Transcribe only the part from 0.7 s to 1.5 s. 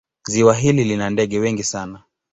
lina ndege